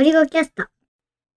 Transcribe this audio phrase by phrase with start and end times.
[0.00, 0.64] ゴリゴキャスト。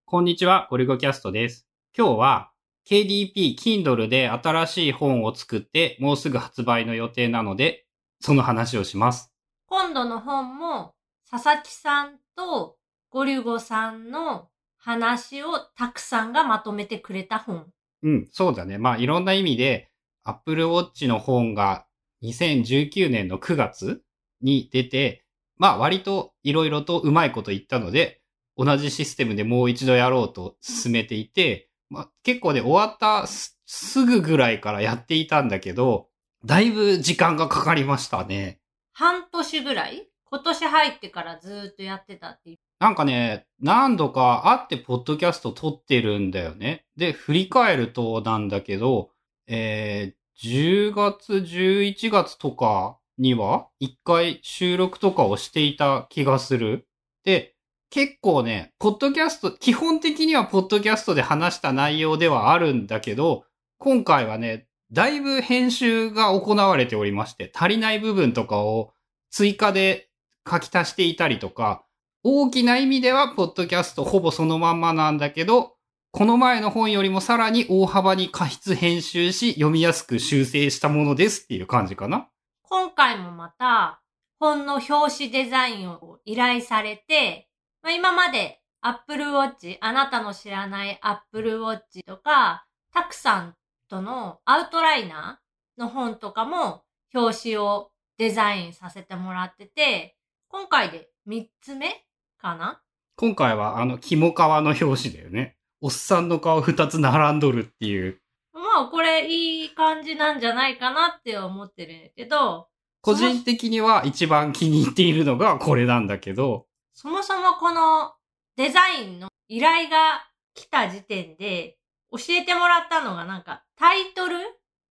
[0.05, 1.67] こんにちは、ゴリゴキャストです。
[1.93, 2.51] 今日は
[2.89, 7.85] KDP Kindle で新しい本を作ってもうすぐ発売の予定なので、
[8.21, 9.33] その話をします。
[9.65, 10.93] 今度の本も、
[11.29, 12.77] 佐々木さんと
[13.09, 14.47] ゴリュゴさんの
[14.77, 17.65] 話をたくさんがまとめてくれた本。
[18.01, 18.77] うん、そうだね。
[18.77, 19.89] まあいろんな意味で
[20.23, 21.85] Apple Watch の本が
[22.23, 24.01] 2019年の9月
[24.39, 25.25] に出て、
[25.57, 28.21] まあ割といろいろとうまいこと言ったので、
[28.57, 36.07] 同じシステムでもう一度やろうと進めていて、まあ結構ね、終わったすすぐぐらいからやっていたんだけど、
[36.45, 38.59] だいぶ時間がかかりましたね。
[38.91, 40.07] 半年ぐらい？
[40.25, 42.57] 今年入ってからずーっとやってたっていう。
[42.79, 46.85] なんかね、何度か会ってポッドキャスト撮ってるんだよね。
[46.97, 49.11] で、振り返るとなんだけど、
[49.47, 56.87] えー、10月、11月とかには、一回収録とかをしていた気がする。
[57.23, 57.52] で、
[57.93, 63.45] 結構ね、ポッドキャスト、基本的にはポッドキャストで話した内容ではあるんだけど、
[63.77, 68.93] 今回はね、だいぶ編集が行われておりまして、足りない部分とかを
[69.29, 70.09] 追加で
[70.49, 71.85] 書き足していたりとか、
[72.23, 75.75] 大きな意味では、ポッドキャストほぼそのまんまなんだけど、
[76.09, 82.27] この前の本よりもさらに大幅に過失編集し、読みやすく修正したものですっていう感じかな。
[82.63, 84.01] 今回もまた、
[84.39, 87.49] 本の表紙デザインを依頼されて、
[87.83, 93.55] まあ、今まで Apple Watch、あなたの知らない Apple Watch とか、たくさん
[93.89, 100.15] とのアウトライナーの本とかも表紙をデザインさせてもらってて、
[100.47, 102.05] 今回で3つ目
[102.41, 102.79] かな？
[103.17, 105.57] 今回はあの、肝皮の表紙だよね。
[105.81, 108.21] おっさんの顔二つ並んどるっていう。
[108.53, 112.69] まあこれいい感じなんじゃないかなって思ってるけど、
[113.01, 118.13] 個人的には一番気に入っているのがこれなんだけど、そもそもこの
[118.55, 121.77] デザインの依頼が来た時点で
[122.11, 124.35] 教えてもらったのがなんかタイトル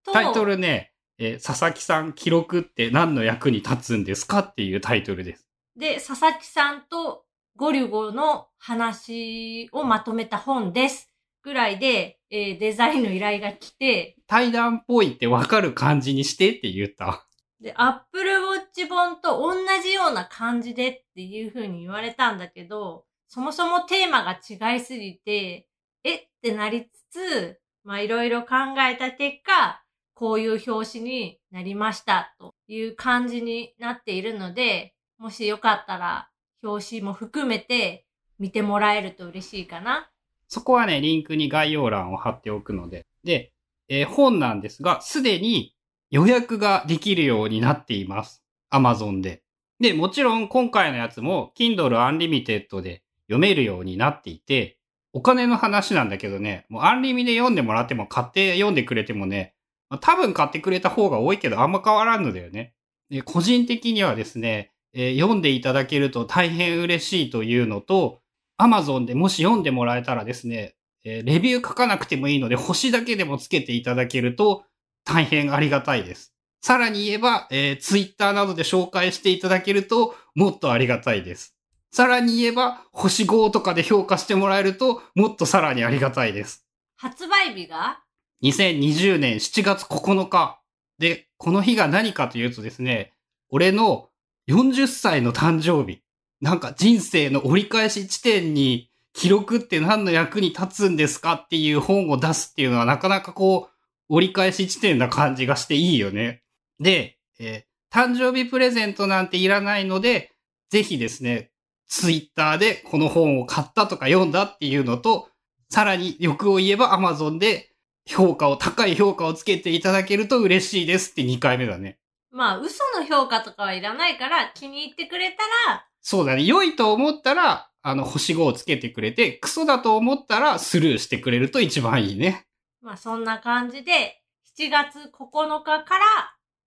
[0.05, 5.47] と、タイトルね、えー佐々木さん記録って何の役に立つんですかっていうタイトルです。
[5.77, 7.25] で、佐々木さんと
[7.57, 11.09] ゴリュゴの話をまとめた本です。
[11.43, 17.27] ぐらいで、えーデザインの依頼が来て、対談っぽいってわかる感じにしてって言った。
[17.61, 25.69] で、Apple Watch 本と同じような感じでっていう風に言われたんだけど、そもそもテーマが違いすぎて、
[26.05, 28.55] えってなりつつ、まあいろいろ考
[28.89, 29.83] えた結果、
[30.15, 36.29] こういう表紙になりましたという感じになっているので、もしよかったら
[36.63, 38.07] 表紙も含めて
[38.39, 40.11] 見てもらえると嬉しいかな。
[40.49, 43.07] そこはね、リンクに概要欄を貼っておくので。
[43.25, 43.53] で、
[43.89, 45.75] えー本なんですが、すでに
[46.11, 48.43] 予約ができるようになっています。
[48.71, 49.43] Amazon で。
[49.83, 54.79] で、もちろん今回のやつも Kindle Unlimited で読めるようになっていて、
[55.13, 59.55] お金の話なんだけどね、もうアンリミで読んでもらっても買って読んでくれてもね、
[59.91, 62.75] まあ多分買ってくれた方が多いけどあんま変わらんのだよね。
[63.11, 68.21] で個人的にはですね、えー読んでいただけると大変嬉しいというのと、
[68.61, 74.65] Amazon でもし読んでもらえたらですね、えーレビュー書かなくてもいいので、星だけでもつけていただけると
[75.05, 76.32] 大変ありがたいです。
[76.63, 81.57] さらに言えば、えー、Twitter などで紹介していただけるともっとありがたいです。
[81.91, 86.65] さらに言えば、星5とかで評価してもらえるともっとさらにありがたいです。
[86.97, 88.01] 発売日が
[88.45, 90.61] ？2020年7月9日。
[90.99, 93.13] で、この日が何かというとですね、
[93.51, 94.09] 俺の
[94.49, 96.01] 40歳の誕生日。
[96.41, 101.35] なんか人生の折り返し地点に記録って何の役に立つんですか？
[101.35, 106.43] っていう本を出すっていうのはなかなかこう、折り返し地点な感じがしていいよね。
[106.81, 110.33] で、えー誕生日プレゼントなんていらないので、
[110.71, 111.51] ぜひですね、
[111.87, 115.29] ツイッターでこの本を買ったとか読んだっていうのと、
[115.69, 117.75] さらに欲を言えば Amazon で
[118.07, 121.99] 評価を、高い評価をつけていただけると嬉しいですって2回目だね。
[122.31, 126.45] まあ嘘の評価とかはいらないから気に入ってくれたらそうだね。
[126.45, 132.47] 良いと思ったら、あの、星5をつけてくれて、クソだと思ったらスルーしてくれると一番いいね。
[132.81, 134.23] まあそんな感じで、
[134.59, 136.05] 7月9日から、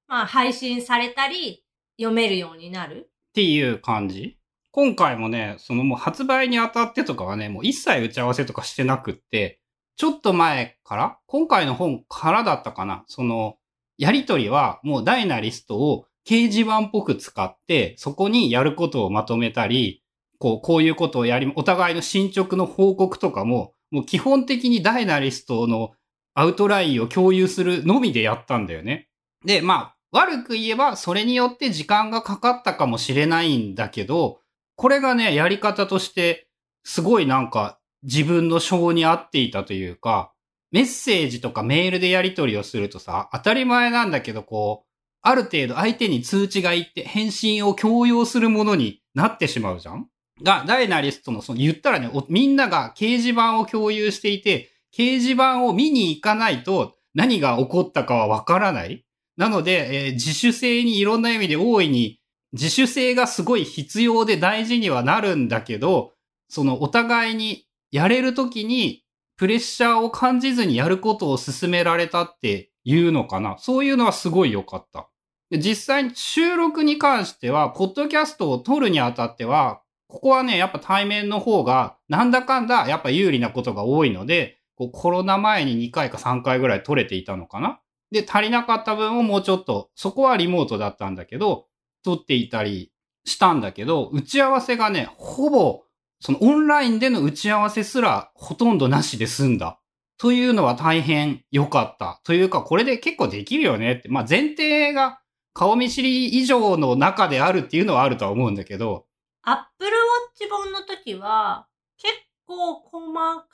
[0.08, 1.64] まあ配信されたり、
[1.98, 3.10] 読めるようになる。
[3.10, 4.38] っていう感じ？
[4.72, 9.60] 今回もね、そのもう発売にあたってとかはね、もう一切打ち合わせとかしてなくって、
[9.98, 13.56] ちょっと前から、今回の本からだったかな、その、
[13.98, 20.04] やりとりはもうダイナリストを掲示板っぽく使って、そこにやることをまとめたり、
[20.38, 25.92] こう、こういうことをやり、お互いの進捗の報告とかも、もう基本的にダイナリストの
[26.34, 29.08] アウトラインを共有するのみでやったんだよね。
[29.46, 34.40] で、まあ、悪く言えば、それによって時間がかかったかもしれないんだけど、
[34.76, 36.48] これがね、やり方として
[36.84, 40.32] すごいなんか自分の性に合っていたというか、
[40.72, 44.90] メッセージとかメールでやり取りをするとさ、当たり前なんだけどこう、
[45.22, 50.08] ある程度相手に通知がいって返信を強要するものになってしまうじゃん？
[50.44, 59.05] が、ダイナリストのその言ったらね、みんなが掲示板を共有していて、掲示板を見に行かないと何が起こったかはわからない。
[59.38, 62.20] なので、えー、自主性にいろんな意味で大いに
[62.54, 66.14] 自主性がすごい必要で大事にはなるんだけど、
[66.48, 69.04] そのお互いにやれるときに
[69.38, 73.58] プレッシャーを感じずにやることを進められたっていうのかな。
[73.58, 75.10] そういうのはすごい良かった。
[75.52, 87.80] 実際に収録に関しては、ポッドキャストを撮るにあたっては、ここはね、やっぱ対面の方が、なんだかんだ、やっぱ有利なことが多いので、コロナ前に2回か3回ぐらい撮れていたのかな
[88.16, 91.68] で、足りなかった分をもうちょっと、そこはリモートだったんだけど、
[92.04, 92.94] 撮っていたり
[93.26, 95.84] したんだけど、打ち合わせがね、ほぼ、
[96.22, 99.80] そのオンラインでの打ち合わせすらほとんどなしで済んだ。
[100.18, 102.22] というのは大変良かった。
[102.24, 104.08] というか、これで結構できるよねって。
[104.08, 105.20] まあ前提が
[105.54, 109.08] 顔見知り以上の中であるっていうのはあるとは思うんだけど。
[109.42, 109.96] アップルウォ
[110.34, 111.68] ッチ本の時は、
[111.98, 112.14] 結
[112.48, 113.45] 構細、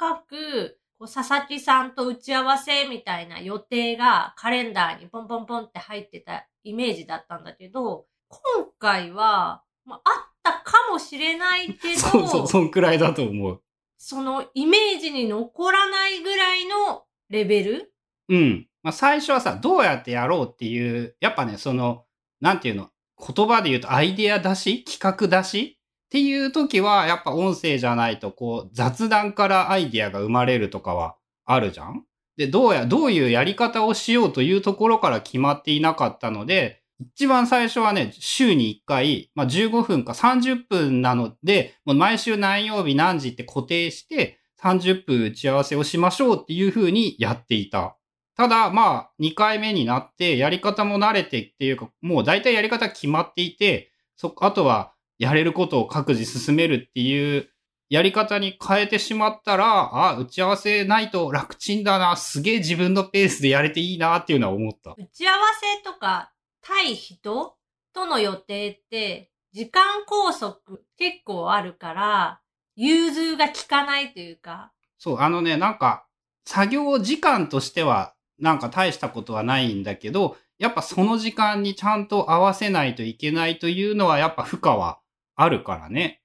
[1.02, 8.40] こう佐々木さんと打ち合わせみたいな予定がカレンダーにポンポンポンって入ってたイメージだったんだけど、今
[8.78, 13.64] 回は、まあ、あったかもしれないけど、 そうそう、そんくらいだと思う。
[13.98, 17.94] そのイメージに残らないぐらいのレベル？
[18.30, 18.68] うん。
[18.84, 22.06] まあ、最初はさ、どうやってやろうっていう、やっぱね、その、
[22.42, 24.84] なんていうの、言葉で言うとアイデア出し？
[24.84, 25.80] 企画出し？
[26.12, 31.16] っていう時は、やっぱ音声じゃないと、こう、雑談からアイディアが生まれるとかは
[31.46, 32.04] あるじゃん？
[32.36, 47.96] で、どうや、どういうやり方をしようというところから決まっていなかったので、一番最初はね、週に1回、まあ、15分か30分なので、もう毎週何曜日何時って固定して、30分打ち合わせをしましょうっていう風にやっていた。
[48.36, 54.91] ただ、まあ、2回目になって、やり方も慣れてっていうか、もう大体やり方決まっていて、そ、あとは、
[55.22, 57.48] やれることを各自進めるっていう
[57.90, 64.96] やり方に変えてしまったら、あ、打ち合わせないと楽ちんだな、すげえ自分のペースでやれていいなっていうのは思った。
[64.98, 66.32] 打ち合わせとか、
[66.62, 67.56] 対人
[67.94, 72.42] との予定って、時間拘束結構あるから、
[72.76, 74.72] 融通が効かないというか。
[74.98, 76.08] そう、あのね、なんか、
[76.46, 85.00] 作業時間としてはなんか大したことはないんだけど、やっぱその時間にちゃんと合わせないといけないというのはやっぱ負荷は
[85.36, 86.22] あるからね。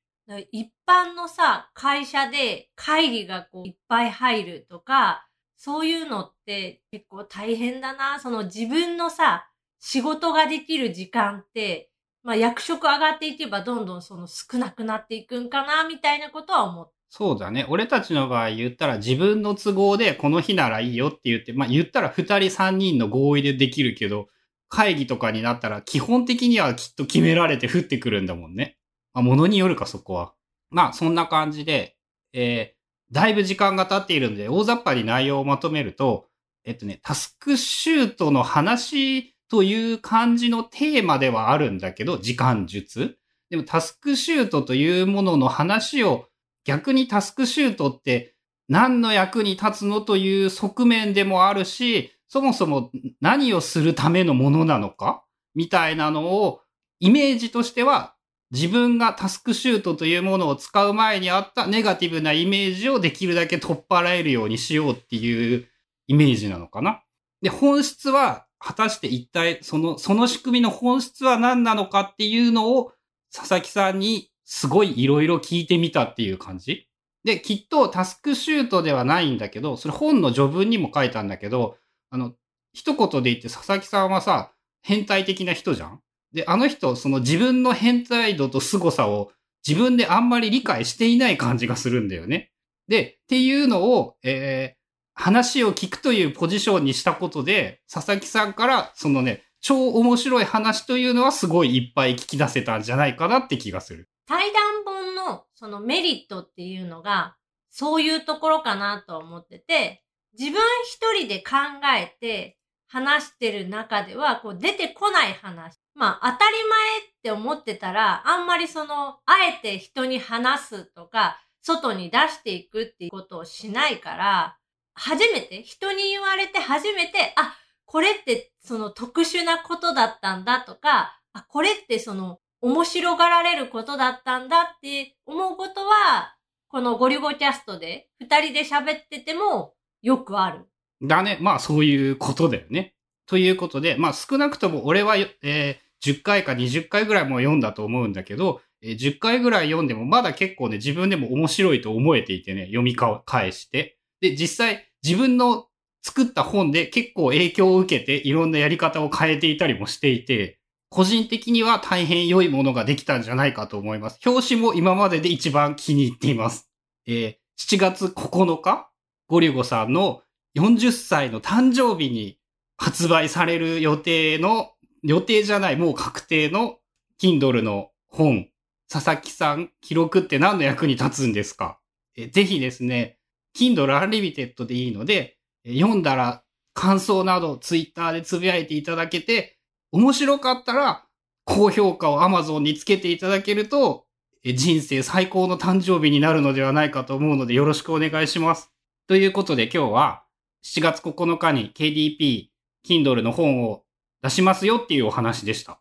[0.50, 5.26] 一般のさ、会社で会議がこういっぱい入るとか、
[5.56, 8.18] そういうのって結構大変だな。
[8.20, 9.48] その自分のさ、
[9.78, 11.90] 仕事ができる時間って、
[12.22, 17.64] まあ役職上がっていけばどんどんその少なくなっていくんかな、みたいなことは思っそうだね。
[17.68, 24.28] 俺たちの場合言ったら自分の都合でこの日ならいいよって言って、まあ言ったら二人三人の合意でできるけど、
[24.68, 28.75] 会議とかになったら基本的にはきっと決められて降ってくるんだもんね。
[29.16, 30.34] まあ物によるかそこは。
[30.70, 31.96] まあそんな感じで、
[32.34, 36.26] えー、だいぶ時間が経っているので大雑把に内容をまとめると、
[36.64, 43.16] えっとね、タスクシュートの話という感じのテーマではあるんだけど、時間術。
[43.48, 46.26] でもタスクシュートというものの話を
[46.64, 48.34] 逆にタスクシュートって
[48.68, 52.90] 何の役に立つのという側面でもあるし、そもそも
[53.22, 55.24] 何をするためのものなのか
[55.54, 56.60] みたいなのを
[56.98, 58.15] イメージとしては
[58.52, 65.66] 自分がタスクシュートというものを使う前にあったネガティブなイメージをできるだけ取っ払えるようにしようっていう
[66.06, 67.02] イメージなのかな。
[67.42, 72.92] で、本質は果たして一体その、その仕組みの本質は何なのかっていうのを
[73.34, 76.88] 佐々木さんにすごい色々聞いてみたっていう感じ。
[77.24, 81.76] で、きっとタスクシュートではないんだけど、それ本の序文にも書いたんだけど、
[82.10, 82.32] あの、
[82.72, 86.00] 一言で言って佐々木さんはさ、変態的な人じゃん
[86.32, 89.32] で、あの人、その自分の変態度と凄さを
[89.66, 92.52] 自分であんまり理解していない感じがするんだよね。
[92.88, 94.76] で、っていうのを、えー、
[95.14, 104.08] 話を聞くというポジションにしたことで、佐々木さんからそのね、超面白い話というのはすごいいっぱい聞き出せたんじゃないかなって気がする。
[104.26, 107.36] 対談本のそのメリットっていうのが、
[107.70, 110.04] そういうところかなと思ってて、
[110.38, 111.56] 自分一人で考
[111.98, 115.76] えて話してる中では、こう出てこない話。
[115.96, 124.58] まあ当たり前って思ってたら、あんまりその、あえて人に話すとか、外に出していくっていうことをしないから、
[124.94, 136.34] 初めて、人に言われて初めて、あ、これってその特殊なことだったんだとか、あ、これってその面白がられることだったんだって思うことは
[136.68, 140.66] このゴリゴキャストで二人で喋っててもよくある。
[141.02, 141.38] だね。
[141.40, 142.94] まあそういうことだよね。
[143.26, 153.98] ということで、まあ少なくとも俺は、えー10回か20回ぐらいも読んだと思うんだけど、え10回ぐらい読んでもまだ結構ね、自分でも面白いと思えていてね、読み返して。
[154.20, 155.66] で、実際自分の
[156.02, 160.58] 作った本で結構影響を受けていろんなやり方を変えていたりもしていて、
[160.88, 164.20] 個人的には大変良いものができたんじゃないかと思います。
[164.24, 166.70] 表紙も今までで一番気に入っています。
[167.06, 168.90] えー7月9日、
[169.28, 170.20] ゴリゴさんの
[170.58, 172.38] 40歳の誕生日に
[172.76, 174.72] 発売される予定の、
[175.02, 176.78] 予定じゃない、もう確定の
[177.20, 178.48] Kindle の本、
[178.90, 181.78] 佐々木さん、記録って何の役に立つんですか？
[182.16, 183.18] えぜひですね、
[183.56, 186.42] Kindle Unlimited でいいので、読んだら
[186.74, 189.58] 感想など Twitter でつぶやいていただけて、
[189.92, 191.06] 面白かったら
[191.44, 194.04] 高評価を Amazon につけていただけると、
[194.44, 198.70] 人生最高の誕生日になるのではないかと思うのでよろしくお願いします。
[199.08, 200.22] ということで今日は
[200.64, 202.48] 7月9日に KDP
[202.86, 203.82] Kindle の本を
[204.26, 205.78] 出しますよっていうお話でした。